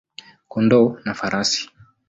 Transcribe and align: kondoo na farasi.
kondoo 0.51 0.87
na 1.05 1.11
farasi. 1.19 1.61